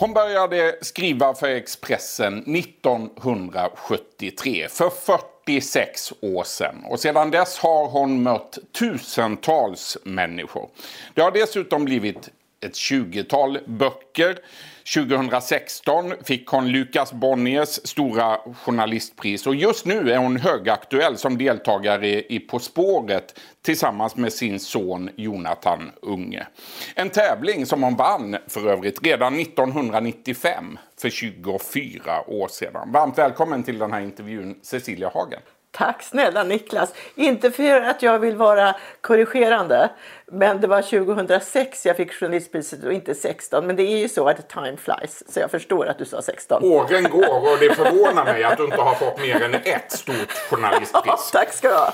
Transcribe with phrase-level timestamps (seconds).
[0.00, 6.84] Hon började skriva för Expressen 1973, för 46 år sedan.
[6.84, 10.68] Och sedan dess har hon mött tusentals människor.
[11.14, 12.28] Det har dessutom blivit
[12.60, 14.38] ett 20-tal böcker.
[14.94, 22.22] 2016 fick hon Lukas Bonniers stora journalistpris och just nu är hon högaktuell som deltagare
[22.22, 26.46] i På spåret tillsammans med sin son Jonathan Unge.
[26.94, 32.92] En tävling som hon vann för övrigt redan 1995 för 24 år sedan.
[32.92, 35.40] Varmt välkommen till den här intervjun Cecilia Hagen.
[35.70, 36.94] Tack snälla Niklas.
[37.14, 39.90] Inte för att jag vill vara korrigerande.
[40.26, 43.66] Men det var 2006 jag fick journalistpriset och inte 16.
[43.66, 45.32] Men det är ju så att time flies.
[45.32, 46.64] Så jag förstår att du sa 16.
[46.64, 50.32] Åren går och det förvånar mig att du inte har fått mer än ett stort
[50.50, 51.30] journalistpris.
[51.32, 51.92] Tack ska du ha.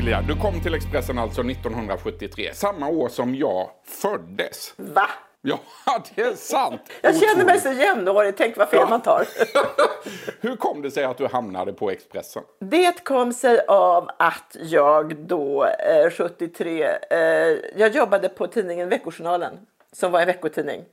[0.00, 4.74] Du Cecilia, du kom till Expressen alltså 1973, samma år som jag föddes.
[4.76, 5.06] Va?
[5.42, 5.58] Ja,
[6.14, 6.80] det är sant.
[7.02, 8.34] Jag känner mig så jämnårig.
[8.36, 8.88] Tänk vad fel ja.
[8.88, 9.28] man tar.
[10.40, 12.42] Hur kom det sig att du hamnade på Expressen?
[12.60, 17.18] Det kom sig av att jag då, eh, 73, eh,
[17.76, 19.58] jag jobbade på tidningen Veckojournalen
[19.92, 20.84] som var en veckotidning.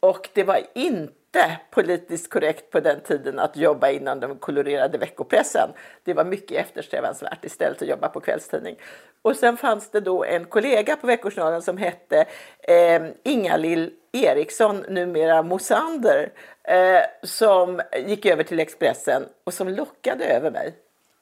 [0.00, 5.70] Och det var inte politiskt korrekt på den tiden att jobba innan den kolorerade veckopressen.
[6.04, 8.76] Det var mycket eftersträvansvärt istället att jobba på kvällstidning.
[9.22, 12.26] Och sen fanns det då en kollega på Veckojournalen som hette
[12.60, 16.32] eh, Inga-Lill Eriksson, numera Mosander,
[16.64, 20.74] eh, som gick över till Expressen och som lockade över mig.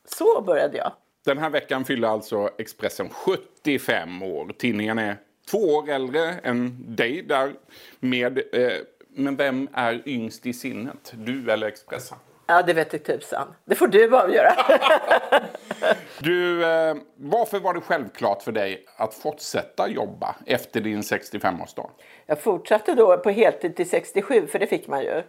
[0.04, 0.92] Så började jag.
[1.24, 4.52] Den här veckan fyller alltså Expressen 75 år.
[4.58, 5.16] Tidningen är
[5.50, 7.52] två år äldre än dig där
[8.00, 8.72] med eh,
[9.18, 11.12] men vem är yngst i sinnet?
[11.12, 12.18] Du eller Expressen?
[12.46, 13.54] Ja, det vet tusan.
[13.64, 14.52] Det får du avgöra.
[16.20, 21.90] du, eh, varför var det självklart för dig att fortsätta jobba efter din 65-årsdag?
[22.26, 25.22] Jag fortsatte då på heltid till 67, för det fick man ju.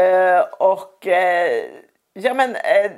[0.00, 1.64] Eh, och eh,
[2.12, 2.90] ja, men eh,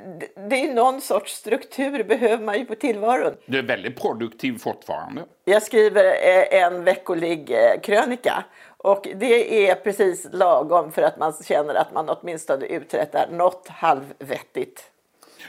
[0.49, 3.33] det är någon sorts struktur behöver man ju på tillvaron.
[3.45, 5.25] Du är väldigt produktiv fortfarande.
[5.45, 8.43] Jag skriver eh, en veckolig eh, krönika
[8.77, 14.91] och det är precis lagom för att man känner att man åtminstone uträttar något halvvettigt.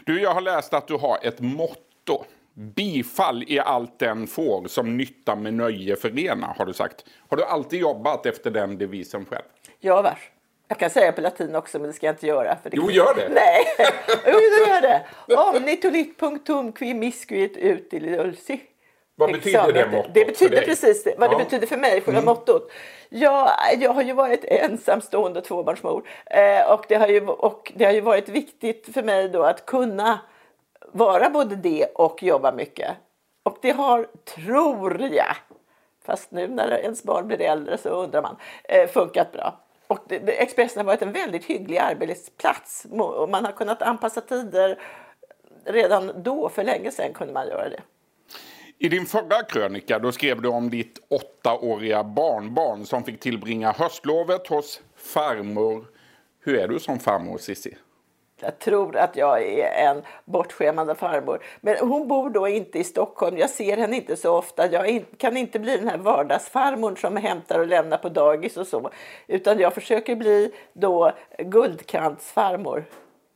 [0.04, 2.24] Du, jag har läst att du har ett motto.
[2.54, 7.04] Bifall i allt den får som nytta med nöje förena, har du sagt.
[7.28, 9.44] Har du alltid jobbat efter den devisen själv?
[9.80, 10.30] Ja, vars.
[10.68, 12.56] Jag kan säga på latin också, men det ska jag inte göra.
[12.62, 13.28] För det jo, gör det!
[13.34, 13.66] Nej,
[14.26, 15.04] jo, det gör det.
[15.36, 18.60] Omnitolit punctum qui miscuit utilulsi.
[19.18, 21.38] Vad betyder det mottot Det betyder precis det, vad ja.
[21.38, 22.24] det betyder för mig, själva mm.
[22.24, 22.72] mottot.
[23.08, 27.92] Jag, jag har ju varit ensamstående tvåbarnsmor eh, och, det har ju, och det har
[27.92, 30.18] ju varit viktigt för mig då att kunna
[30.92, 32.90] vara både det och jobba mycket.
[33.42, 35.36] Och det har, tror jag,
[36.06, 39.65] fast nu när ens barn blir äldre så undrar man, eh, funkat bra.
[39.86, 42.86] Och Expressen har varit en väldigt hygglig arbetsplats.
[43.28, 44.78] Man har kunnat anpassa tider.
[45.64, 47.82] Redan då, för länge sedan, kunde man göra det.
[48.78, 54.46] I din förra krönika då skrev du om ditt åttaåriga barnbarn som fick tillbringa höstlovet
[54.46, 55.86] hos farmor.
[56.40, 57.76] Hur är du som farmor Cissi?
[58.40, 61.44] Jag tror att jag är en bortskämmande farmor.
[61.60, 63.38] Men hon bor då inte i Stockholm.
[63.38, 64.72] Jag ser henne inte så ofta.
[64.72, 68.90] Jag kan inte bli den här vardagsfarmorn som hämtar och lämnar på dagis och så.
[69.26, 72.84] Utan jag försöker bli då guldkantsfarmor.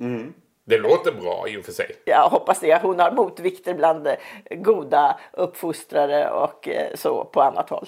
[0.01, 0.35] Mm.
[0.65, 1.91] Det låter bra i och för sig.
[2.05, 2.83] Jag hoppas det.
[2.83, 4.09] Hon har motvikter bland
[4.51, 7.87] goda uppfostrare och eh, så på annat håll.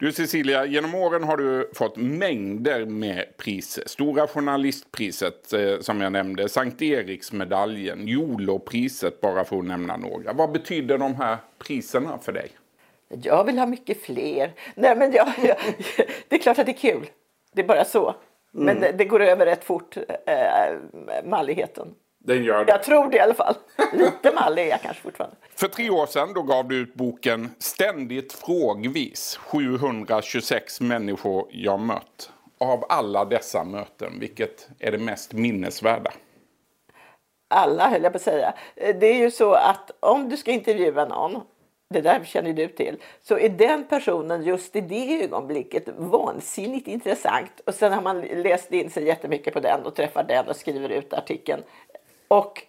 [0.00, 3.84] Du Cecilia, genom åren har du fått mängder med priser.
[3.86, 10.32] Stora journalistpriset eh, som jag nämnde, Sankt Eriksmedaljen, Jolopriset bara för att nämna några.
[10.32, 12.50] Vad betyder de här priserna för dig?
[13.08, 14.52] Jag vill ha mycket fler.
[14.74, 15.56] Nej, men jag, jag,
[16.28, 17.06] det är klart att det är kul.
[17.52, 18.14] Det är bara så.
[18.50, 18.80] Men mm.
[18.80, 19.96] det, det, går över rätt fort,
[20.26, 21.94] eh, malligheten.
[22.24, 22.72] Den gör det.
[22.72, 23.54] Jag tror det i alla fall.
[23.92, 25.36] Lite mallig är jag kanske fortfarande.
[25.54, 29.36] För tre år sedan då gav du ut boken Ständigt frågvis.
[29.36, 32.30] 726 människor jag mött.
[32.58, 36.12] Av alla dessa möten, vilket är det mest minnesvärda?
[37.48, 38.54] Alla höll jag på att säga.
[38.74, 41.40] Det är ju så att om du ska intervjua någon
[41.94, 47.60] det där känner du till, så är den personen just i det ögonblicket vansinnigt intressant.
[47.66, 50.88] Och sen har man läst in sig jättemycket på den och träffar den och skriver
[50.88, 51.62] ut artikeln.
[52.30, 52.62] Och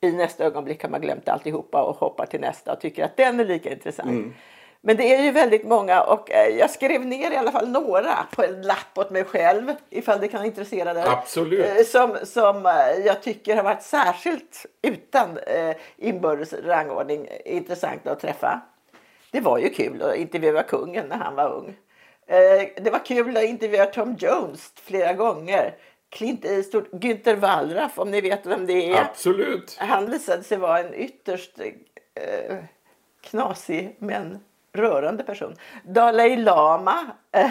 [0.00, 3.40] i nästa ögonblick har man glömt alltihopa och hoppar till nästa och tycker att den
[3.40, 4.10] är lika intressant.
[4.10, 4.34] Mm.
[4.80, 8.26] Men det är ju väldigt många och eh, jag skrev ner i alla fall några
[8.32, 11.04] på en lapp åt mig själv ifall det kan intressera dig.
[11.06, 11.66] Absolut.
[11.66, 15.38] Eh, Som, som eh, jag tycker har varit särskilt utan
[15.96, 18.60] inbördes rangordning intressant att träffa.
[19.30, 21.76] Det var ju kul att intervjua kungen när han var ung.
[22.76, 25.74] Det var kul att intervjua Tom Jones flera gånger.
[26.12, 29.00] Clint Eastwood, Günther Wallraff om ni vet vem det är.
[29.00, 29.76] Absolut.
[29.78, 31.58] Han visade sig vara en ytterst
[32.14, 32.56] eh,
[33.20, 34.40] knasig men
[34.72, 35.56] rörande person.
[35.84, 37.50] Dalai Lama eh,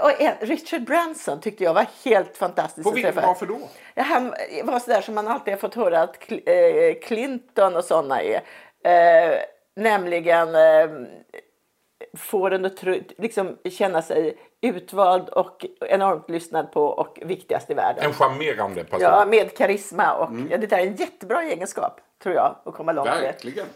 [0.00, 3.58] och en, Richard Branson tyckte jag var helt fantastisk På vilket varför då?
[3.96, 8.42] Han var sådär som man alltid har fått höra att eh, Clinton och sådana är.
[8.84, 9.38] Eh,
[9.76, 11.06] nämligen eh,
[12.18, 12.82] får en att
[13.18, 18.04] liksom, känna sig utvald och enormt lyssnad på och viktigast i världen.
[18.04, 19.00] En charmerande person.
[19.00, 20.14] Ja, med karisma.
[20.14, 20.48] Och, Mm.
[20.50, 23.20] ja, det där är en jättebra egenskap, tror jag, att komma långt med.
[23.22, 23.66] Verkligen.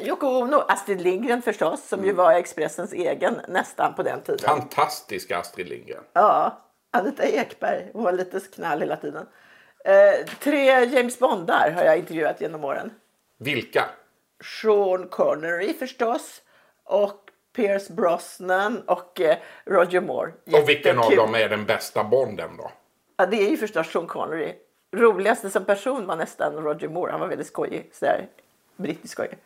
[0.00, 2.08] Yoko Ono, Astrid Lindgren förstås, som Mm.
[2.08, 4.38] ju var Expressens egen nästan på den tiden.
[4.48, 6.02] Fantastiska Astrid Lindgren.
[6.12, 6.58] Ja,
[6.90, 9.26] Anita Ekberg, hon var lite knall hela tiden.
[9.84, 12.90] Eh, tre James Bondar har jag intervjuat genom åren.
[13.38, 13.84] Vilka?
[14.62, 16.42] Sean Connery förstås
[16.84, 17.27] och
[17.58, 20.32] Pierce Brosnan och eh, Roger Moore.
[20.52, 21.16] Och vilken av Jättekul.
[21.16, 22.70] dem är den bästa Bonden då?
[23.16, 24.52] Ja, det är ju förstås Sean Connery.
[24.96, 27.10] Roligaste som person var nästan Roger Moore.
[27.10, 27.90] Han var väldigt skojig.
[27.92, 28.26] Sådär,
[28.76, 29.38] brittisk skojig.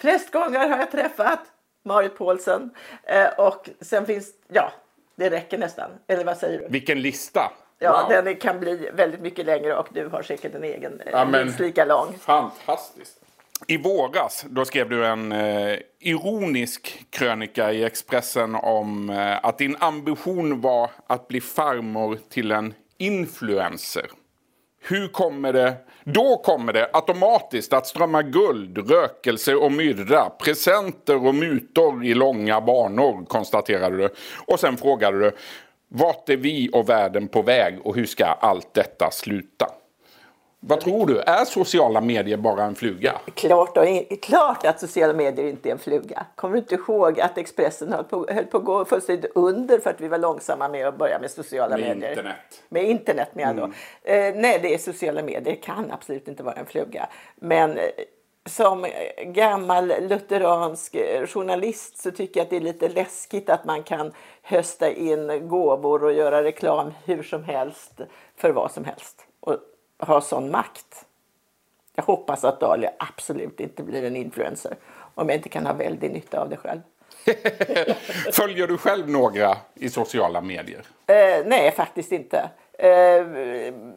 [0.00, 1.38] Flest gånger har jag träffat
[1.82, 2.70] Marit Paulsen.
[3.02, 4.72] Eh, och sen finns, ja,
[5.16, 5.90] det räcker nästan.
[6.06, 6.68] Eller vad säger du?
[6.68, 7.52] Vilken lista!
[7.78, 8.24] Ja, Wow.
[8.24, 11.44] den kan bli väldigt mycket längre och du har säkert en egen eh, Ja, men-
[11.44, 12.18] minst lika lång.
[12.18, 13.20] Fantastiskt.
[13.66, 19.76] I våras då skrev du en eh, ironisk krönika i Expressen om eh, att din
[19.78, 24.06] ambition var att bli farmor till en influencer.
[24.82, 25.76] Hur kommer det?
[26.04, 32.60] Då kommer det automatiskt att strömma guld, rökelse och myrra, presenter och mutor i långa
[32.60, 34.08] banor, konstaterade du.
[34.46, 35.32] Och sen frågade du,
[35.88, 39.66] vart är vi och världen på väg och hur ska allt detta sluta?
[40.62, 41.20] Vad tror du?
[41.20, 43.20] Är sociala medier bara en fluga?
[43.34, 43.84] Klart, och,
[44.22, 46.26] klart att sociala medier inte är en fluga.
[46.34, 49.90] Kommer du inte ihåg att Expressen höll på, höll på att gå fullständigt under för
[49.90, 52.10] att vi var långsamma med att börja med sociala Med medier?
[52.10, 52.36] internet.
[52.68, 53.64] Med internet jag då.
[54.02, 57.08] Eh, nej, det är sociala medier kan absolut inte vara en fluga.
[57.36, 57.84] Men eh,
[58.46, 58.86] som
[59.24, 64.12] gammal lutheransk eh, journalist så tycker jag att det är lite läskigt att man kan
[64.42, 68.00] hösta in gåvor och göra reklam hur som helst
[68.36, 69.26] för vad som helst.
[69.40, 69.56] Och
[70.00, 71.06] ha sån makt.
[71.94, 74.76] Jag hoppas att Dahlia absolut inte blir en influencer
[75.14, 76.80] om jag inte kan ha väldigt nytta av det själv.
[78.32, 80.80] Följer du själv några i sociala medier?
[81.06, 82.50] Eh, nej, faktiskt inte.
[82.72, 83.26] Eh,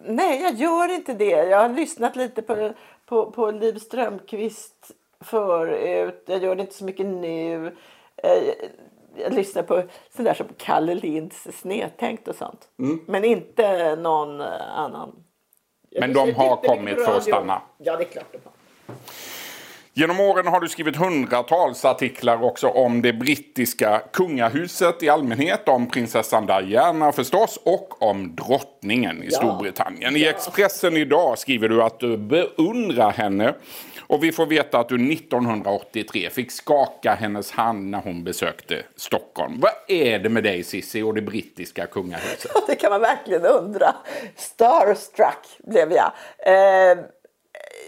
[0.05, 1.29] nej, jag gör inte det.
[1.29, 2.73] Jag har lyssnat lite på,
[3.05, 4.91] på, på Liv Strömquist
[5.21, 6.23] förut.
[6.25, 7.75] Jag gör det inte så mycket nu.
[8.17, 8.53] Eh,
[9.15, 9.83] jag lyssnar på
[10.15, 12.69] sådär som Kalle Linds Snedtänkt och sånt.
[13.05, 15.23] Men inte någon annan.
[15.99, 17.61] Men de har kommit för att stanna.
[17.77, 18.53] Ja, det är klart de har.
[19.95, 25.89] Genom åren har du skrivit hundratals artiklar också om det brittiska kungahuset i allmänhet, om
[25.89, 29.37] prinsessan Diana förstås och om drottningen i Ja.
[29.37, 30.15] Storbritannien.
[30.15, 33.53] I Expressen idag skriver du att du beundrar henne
[34.07, 39.59] och vi får veta att du 1983 fick skaka hennes hand när hon besökte Stockholm.
[39.59, 42.51] Vad är det med dig Cissi och det brittiska kungahuset?
[42.67, 43.95] Det kan man verkligen undra.
[44.35, 46.11] Starstruck blev jag.
[46.45, 46.97] Eh,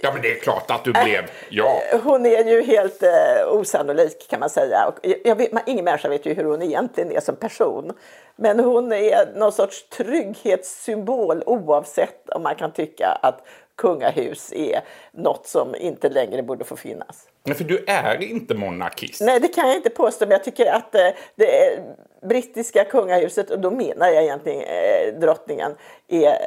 [0.02, 1.82] Ja men det är klart att du blev, ja.
[2.04, 3.10] Hon är ju helt eh,
[3.50, 4.86] osannolik kan man säga.
[4.88, 7.94] Och jag vet, man, ingen människa vet ju hur hon egentligen är som person.
[8.36, 15.48] Men hon är någon sorts trygghetssymbol oavsett om man kan tycka att kungahus är något
[15.48, 17.28] som inte längre borde få finnas.
[17.44, 19.22] Men för du är inte monarkist.
[19.22, 21.80] Nej, det kan jag inte påstå, men jag tycker att eh, det
[22.28, 25.76] brittiska kungahuset, och då menar jag egentligen eh, drottningen,
[26.08, 26.38] är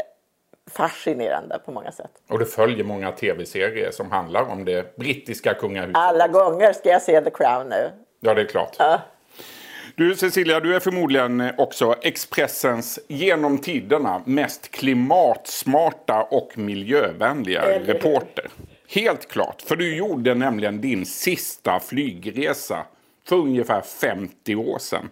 [0.71, 2.11] fascinerande på många sätt.
[2.31, 5.97] Och du följer många tv-serier som handlar om det brittiska kungahuset.
[5.97, 7.91] Alla gånger ska jag se The Crown nu.
[8.21, 8.77] Ja, det är klart.
[9.99, 18.47] Du Cecilia, du är förmodligen också Expressens genom tiderna mest klimatsmarta och miljövänliga Eller reporter.
[18.89, 22.85] Helt klart, för du gjorde nämligen din sista flygresa
[23.29, 25.11] för ungefär 50 år sedan.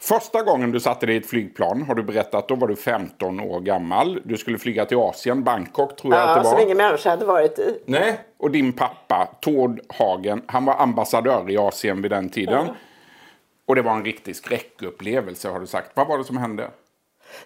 [0.00, 3.40] Första gången du satte dig i ett flygplan har du berättat, då var du 15
[3.40, 4.20] år gammal.
[4.24, 6.50] Du skulle flyga till Asien, Bangkok tror jag att Ja, det var.
[6.50, 7.78] som ingen människa hade varit i.
[7.86, 12.66] Nej, och din pappa Tord Hagen, han var ambassadör i Asien vid den tiden.
[13.70, 15.90] Och det var en riktig skräckupplevelse har du sagt.
[15.94, 16.70] Vad var det som hände?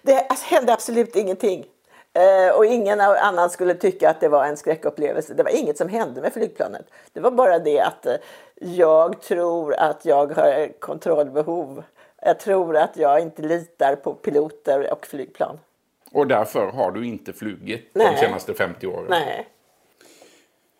[0.01, 1.65] Det alltså, hände absolut ingenting.
[2.13, 5.33] Eh, och ingen annan skulle tycka att det var en skräckupplevelse.
[5.33, 6.85] Det var inget som hände med flygplanet.
[7.13, 8.13] Det var bara det att eh,
[8.55, 11.83] jag tror att jag har kontrollbehov.
[12.21, 15.59] Jag tror att jag inte litar på piloter och flygplan.
[16.11, 18.11] Och därför har du inte flugit Nej.
[18.11, 19.05] de senaste 50 åren?
[19.09, 19.47] Nej.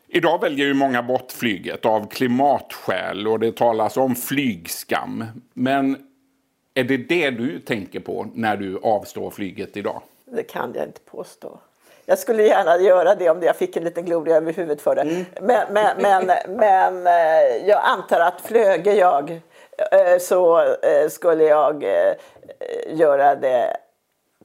[0.08, 5.26] Idag väljer ju många bort flyget av klimatskäl och det talas om flygskam.
[5.54, 5.98] Men
[6.74, 10.02] är det det du tänker på när du avstår flyget idag?
[10.26, 11.60] Det kan jag inte påstå.
[12.06, 15.02] Jag skulle gärna göra det om jag fick en liten gloria över huvudet för det.
[15.02, 15.26] Mm.
[15.42, 19.32] Men, men, men, men, eh, jag antar att flöge jag
[19.92, 21.86] eh, så eh, skulle jag
[22.88, 23.78] göra det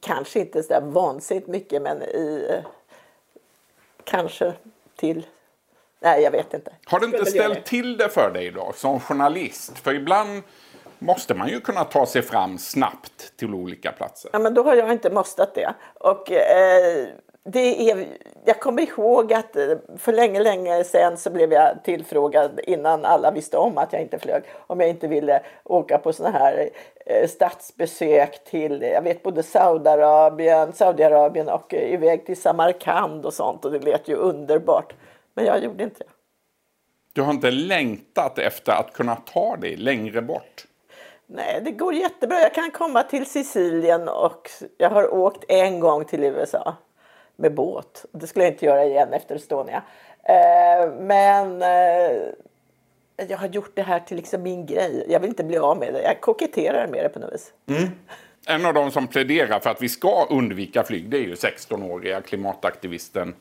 [0.01, 2.49] kanske inte så där vansinnigt mycket men i
[4.03, 4.53] kanske
[4.95, 5.25] till
[6.03, 6.71] Nej, jag vet inte.
[6.85, 9.79] Har det inte ställt till det för dig då som journalist?
[9.79, 10.43] För ibland
[10.99, 14.29] måste man ju kunna ta sig fram snabbt till olika platser.
[14.33, 15.73] Ja, men då har jag inte måstat det.
[15.93, 17.07] Och eh,
[17.43, 18.07] det är,
[18.45, 23.31] jag kommer ihåg att eh, för länge, länge sedan så blev jag tillfrågad innan alla
[23.31, 26.69] visste om att jag inte flög om jag inte ville åka på såna här
[27.05, 33.65] eh, statsbesök till, jag vet både Saudiarabien, Saudiarabien och eh, iväg till Samarkand och sånt
[33.65, 34.93] och det lät ju underbart.
[35.41, 36.09] Men jag gjorde inte det.
[37.13, 40.65] Du har inte längtat efter att kunna ta dig längre bort?
[41.27, 42.39] Nej, det går jättebra.
[42.39, 46.75] Jag kan komma till Sicilien och jag har åkt en gång till USA
[47.35, 48.05] med båt.
[48.11, 49.83] Det skulle jag inte göra igen efter Estonia.
[50.23, 55.05] Eh, men eh, jag har gjort det här till liksom min grej.
[55.09, 56.01] Jag vill inte bli av med det.
[56.01, 57.53] Jag koketterar med det på något vis.
[57.69, 57.89] Mm.
[58.47, 62.21] En av de som pläderar för att vi ska undvika flyg det är ju 16-åriga
[62.21, 63.35] klimataktivisten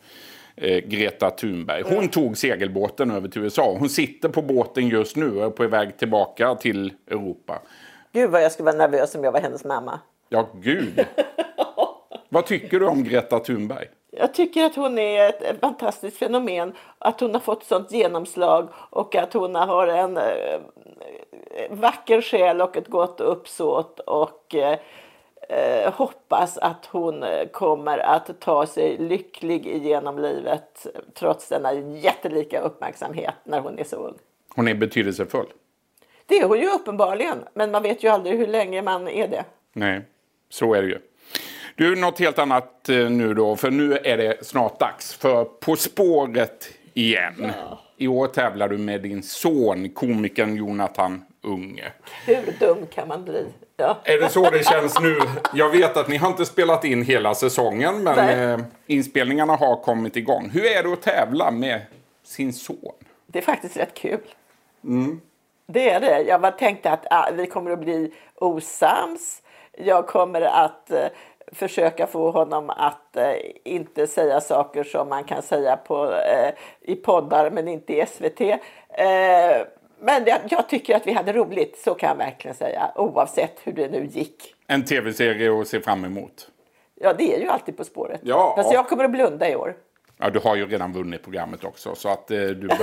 [0.61, 1.83] Greta Thunberg.
[1.83, 2.09] Hon mm.
[2.09, 3.77] tog segelbåten över till USA.
[3.79, 7.63] Hon sitter på båten just nu och är på väg tillbaka till Europa.
[8.13, 10.01] Gud vad jag skulle vara nervös om jag var hennes mamma.
[10.29, 11.07] Ja, gud.
[12.29, 13.87] vad tycker du om Greta Thunberg?
[14.11, 16.73] Jag tycker att hon är ett fantastiskt fenomen.
[16.99, 20.61] Att hon har fått sånt genomslag och att hon har en eh,
[21.71, 24.01] vacker själ och ett gott uppsåt.
[24.01, 24.55] Och
[25.51, 32.61] eh, hoppas att hon eh, kommer att ta sig lycklig igenom livet trots denna jättelika
[32.61, 34.19] uppmärksamhet när hon är så ung.
[34.55, 35.47] Hon är betydelsefull.
[36.27, 39.45] Det är hon ju uppenbarligen, men man vet ju aldrig hur länge man är det.
[39.73, 40.01] Nej,
[40.49, 40.99] så är det ju.
[41.75, 45.77] Du, något helt annat eh, nu då, för nu är det snart dags för På
[45.77, 47.53] spåret igen.
[47.59, 47.79] Ja.
[48.01, 51.93] I år tävlar du med din son, komikern Jonathan Unge.
[52.27, 53.47] Hur dum kan man bli?
[53.77, 53.99] Ja.
[54.05, 55.19] Är det så det känns nu?
[55.55, 60.17] Jag vet att ni har inte spelat in hela säsongen, men eh, inspelningarna har kommit
[60.17, 60.51] igång.
[60.53, 61.81] Hur är det att tävla med
[62.25, 62.93] sin son?
[63.27, 64.21] Det är faktiskt rätt kul.
[64.85, 65.21] Mm.
[65.67, 66.23] Det är det.
[66.23, 69.43] Jag tänkte att ah, vi kommer att bli osams.
[69.79, 71.07] Jag kommer att eh,
[71.53, 73.33] försöka få honom att eh,
[73.65, 78.41] inte säga saker som man kan säga på, eh, i poddar men inte i SVT.
[78.41, 78.57] Eh,
[80.03, 83.73] men jag, jag, tycker att vi hade roligt, så kan jag verkligen säga, oavsett hur
[83.73, 84.55] det nu gick.
[84.67, 86.49] En tv-serie att se fram emot.
[86.95, 88.21] Ja, det är ju alltid På spåret.
[88.25, 88.53] Ja.
[88.57, 89.77] Fast jag kommer att blunda i år.
[90.19, 92.69] Ja, du har ju redan vunnit programmet också, så att eh, du...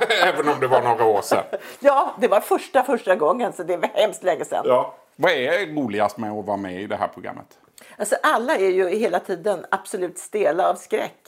[0.22, 1.44] Även om det var några år sedan.
[1.80, 4.64] Ja, det var första första gången, så det var hemskt länge sedan.
[4.68, 4.94] Ja.
[5.16, 7.58] Vad är roligast med att vara med i det här programmet?
[7.96, 11.20] Alltså, alla är ju hela tiden absolut stela av skräck.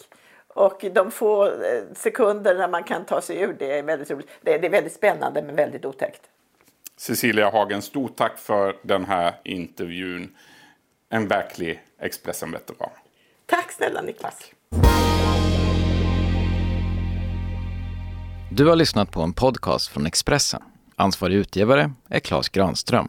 [0.48, 1.52] Och de få eh,
[1.94, 4.28] sekunder när man kan ta sig ur det är väldigt roligt.
[4.42, 6.20] Det är väldigt spännande men väldigt otäckt.
[6.96, 10.36] Cecilia Hagen, stort tack för den här intervjun.
[11.08, 12.90] En verklig Expressen-veteran.
[13.46, 14.50] Tack snälla Niklas.
[18.52, 20.62] Du har lyssnat på en podcast från Expressen.
[20.96, 23.08] Ansvarig utgivare är Klas Granström.